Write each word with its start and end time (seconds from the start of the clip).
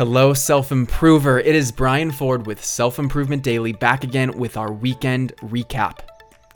Hello, 0.00 0.32
self 0.32 0.72
improver. 0.72 1.38
It 1.38 1.54
is 1.54 1.70
Brian 1.70 2.10
Ford 2.10 2.46
with 2.46 2.64
Self 2.64 2.98
Improvement 2.98 3.42
Daily 3.42 3.72
back 3.72 4.02
again 4.02 4.32
with 4.32 4.56
our 4.56 4.72
weekend 4.72 5.36
recap. 5.42 5.98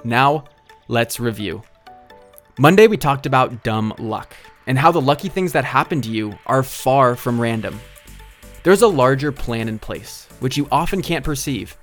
Now, 0.02 0.44
let's 0.88 1.20
review. 1.20 1.62
Monday, 2.58 2.86
we 2.86 2.96
talked 2.96 3.26
about 3.26 3.62
dumb 3.62 3.92
luck 3.98 4.34
and 4.66 4.78
how 4.78 4.90
the 4.90 5.00
lucky 5.02 5.28
things 5.28 5.52
that 5.52 5.66
happen 5.66 6.00
to 6.00 6.08
you 6.08 6.38
are 6.46 6.62
far 6.62 7.16
from 7.16 7.38
random. 7.38 7.78
There's 8.62 8.80
a 8.80 8.88
larger 8.88 9.30
plan 9.30 9.68
in 9.68 9.78
place, 9.78 10.26
which 10.40 10.56
you 10.56 10.66
often 10.72 11.02
can't 11.02 11.22
perceive, 11.22 11.76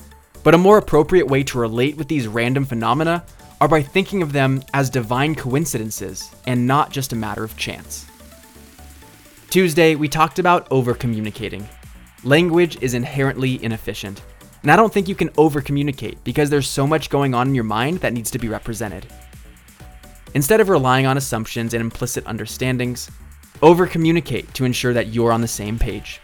but 0.44 0.56
a 0.56 0.58
more 0.58 0.80
appropriate 0.80 1.28
way 1.28 1.44
to 1.44 1.60
relate 1.60 1.96
with 1.96 2.08
these 2.08 2.28
random 2.28 2.66
phenomena 2.66 3.24
are 3.60 3.68
by 3.68 3.84
thinking 3.84 4.24
of 4.24 4.34
them 4.34 4.64
as 4.74 4.90
divine 4.90 5.36
coincidences 5.36 6.32
and 6.48 6.66
not 6.66 6.90
just 6.90 7.14
a 7.14 7.16
matter 7.16 7.44
of 7.44 7.56
chance. 7.56 8.08
Tuesday, 9.52 9.96
we 9.96 10.08
talked 10.08 10.40
about 10.40 10.66
over 10.72 10.94
communicating. 10.94 11.68
Language 12.24 12.82
is 12.82 12.94
inherently 12.94 13.62
inefficient, 13.62 14.24
and 14.62 14.72
I 14.72 14.78
don't 14.78 14.94
think 14.94 15.10
you 15.10 15.14
can 15.14 15.30
over 15.38 15.60
communicate 15.60 16.24
because 16.24 16.50
there's 16.50 16.70
so 16.70 16.88
much 16.88 17.10
going 17.10 17.34
on 17.34 17.50
in 17.50 17.56
your 17.56 17.66
mind 17.66 17.98
that 17.98 18.14
needs 18.14 18.32
to 18.32 18.40
be 18.40 18.48
represented. 18.48 19.06
Instead 20.36 20.62
of 20.62 20.70
relying 20.70 21.06
on 21.06 21.18
assumptions 21.18 21.74
and 21.74 21.82
implicit 21.82 22.26
understandings, 22.28 23.12
over 23.62 23.86
communicate 23.86 24.54
to 24.54 24.64
ensure 24.64 24.94
that 24.94 25.08
you're 25.08 25.34
on 25.34 25.42
the 25.42 25.50
same 25.50 25.78
page. 25.78 26.22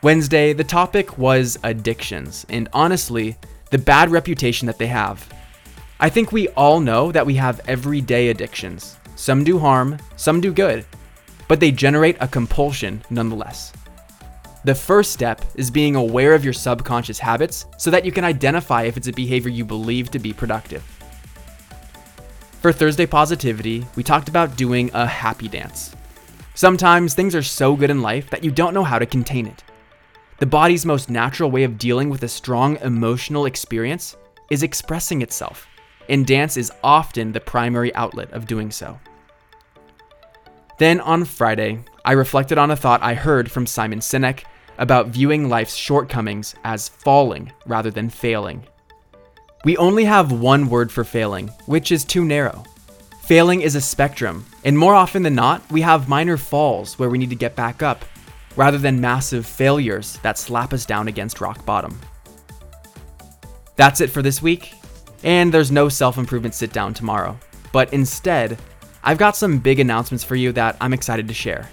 Wednesday, 0.00 0.52
the 0.52 0.62
topic 0.62 1.18
was 1.18 1.58
addictions, 1.64 2.46
and 2.50 2.68
honestly, 2.72 3.36
the 3.70 3.78
bad 3.78 4.10
reputation 4.10 4.66
that 4.66 4.78
they 4.78 4.86
have. 4.86 5.28
I 5.98 6.08
think 6.08 6.30
we 6.30 6.46
all 6.50 6.78
know 6.78 7.10
that 7.10 7.26
we 7.26 7.34
have 7.34 7.60
everyday 7.66 8.28
addictions. 8.28 8.96
Some 9.16 9.42
do 9.42 9.58
harm, 9.58 9.98
some 10.14 10.40
do 10.40 10.52
good, 10.52 10.86
but 11.52 11.60
they 11.60 11.70
generate 11.70 12.16
a 12.18 12.26
compulsion 12.26 13.04
nonetheless. 13.10 13.74
The 14.64 14.74
first 14.74 15.12
step 15.12 15.44
is 15.54 15.70
being 15.70 15.96
aware 15.96 16.32
of 16.32 16.44
your 16.44 16.54
subconscious 16.54 17.18
habits 17.18 17.66
so 17.76 17.90
that 17.90 18.06
you 18.06 18.10
can 18.10 18.24
identify 18.24 18.84
if 18.84 18.96
it's 18.96 19.08
a 19.08 19.12
behavior 19.12 19.50
you 19.50 19.62
believe 19.62 20.10
to 20.12 20.18
be 20.18 20.32
productive. 20.32 20.82
For 22.62 22.72
Thursday 22.72 23.04
Positivity, 23.04 23.84
we 23.96 24.02
talked 24.02 24.30
about 24.30 24.56
doing 24.56 24.90
a 24.94 25.06
happy 25.06 25.46
dance. 25.46 25.94
Sometimes 26.54 27.12
things 27.12 27.34
are 27.34 27.42
so 27.42 27.76
good 27.76 27.90
in 27.90 28.00
life 28.00 28.30
that 28.30 28.42
you 28.42 28.50
don't 28.50 28.72
know 28.72 28.82
how 28.82 28.98
to 28.98 29.04
contain 29.04 29.46
it. 29.46 29.62
The 30.38 30.46
body's 30.46 30.86
most 30.86 31.10
natural 31.10 31.50
way 31.50 31.64
of 31.64 31.76
dealing 31.76 32.08
with 32.08 32.22
a 32.22 32.28
strong 32.28 32.78
emotional 32.78 33.44
experience 33.44 34.16
is 34.50 34.62
expressing 34.62 35.20
itself, 35.20 35.66
and 36.08 36.26
dance 36.26 36.56
is 36.56 36.72
often 36.82 37.30
the 37.30 37.40
primary 37.40 37.94
outlet 37.94 38.30
of 38.30 38.46
doing 38.46 38.70
so. 38.70 38.98
Then 40.82 40.98
on 40.98 41.24
Friday, 41.24 41.78
I 42.04 42.10
reflected 42.10 42.58
on 42.58 42.72
a 42.72 42.76
thought 42.76 43.04
I 43.04 43.14
heard 43.14 43.48
from 43.48 43.68
Simon 43.68 44.00
Sinek 44.00 44.42
about 44.78 45.06
viewing 45.06 45.48
life's 45.48 45.76
shortcomings 45.76 46.56
as 46.64 46.88
falling 46.88 47.52
rather 47.66 47.92
than 47.92 48.10
failing. 48.10 48.66
We 49.64 49.76
only 49.76 50.02
have 50.06 50.32
one 50.32 50.68
word 50.68 50.90
for 50.90 51.04
failing, 51.04 51.50
which 51.66 51.92
is 51.92 52.04
too 52.04 52.24
narrow. 52.24 52.64
Failing 53.22 53.60
is 53.60 53.76
a 53.76 53.80
spectrum, 53.80 54.44
and 54.64 54.76
more 54.76 54.96
often 54.96 55.22
than 55.22 55.36
not, 55.36 55.62
we 55.70 55.82
have 55.82 56.08
minor 56.08 56.36
falls 56.36 56.98
where 56.98 57.08
we 57.08 57.18
need 57.18 57.30
to 57.30 57.36
get 57.36 57.54
back 57.54 57.80
up, 57.80 58.04
rather 58.56 58.78
than 58.78 59.00
massive 59.00 59.46
failures 59.46 60.18
that 60.24 60.36
slap 60.36 60.72
us 60.72 60.84
down 60.84 61.06
against 61.06 61.40
rock 61.40 61.64
bottom. 61.64 61.96
That's 63.76 64.00
it 64.00 64.10
for 64.10 64.20
this 64.20 64.42
week, 64.42 64.74
and 65.22 65.54
there's 65.54 65.70
no 65.70 65.88
self 65.88 66.18
improvement 66.18 66.56
sit 66.56 66.72
down 66.72 66.92
tomorrow, 66.92 67.38
but 67.70 67.92
instead, 67.92 68.58
I've 69.04 69.18
got 69.18 69.36
some 69.36 69.58
big 69.58 69.80
announcements 69.80 70.22
for 70.22 70.36
you 70.36 70.52
that 70.52 70.76
I'm 70.80 70.92
excited 70.92 71.26
to 71.28 71.34
share. 71.34 71.68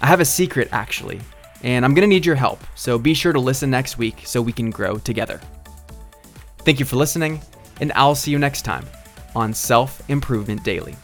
I 0.00 0.06
have 0.06 0.20
a 0.20 0.24
secret, 0.24 0.68
actually, 0.72 1.20
and 1.62 1.84
I'm 1.84 1.92
gonna 1.92 2.06
need 2.06 2.24
your 2.24 2.36
help, 2.36 2.60
so 2.74 2.98
be 2.98 3.14
sure 3.14 3.32
to 3.32 3.40
listen 3.40 3.70
next 3.70 3.98
week 3.98 4.22
so 4.24 4.40
we 4.40 4.52
can 4.52 4.70
grow 4.70 4.98
together. 4.98 5.40
Thank 6.58 6.78
you 6.78 6.86
for 6.86 6.96
listening, 6.96 7.42
and 7.80 7.92
I'll 7.94 8.14
see 8.14 8.30
you 8.30 8.38
next 8.38 8.62
time 8.62 8.86
on 9.34 9.52
Self 9.52 10.02
Improvement 10.08 10.64
Daily. 10.64 10.96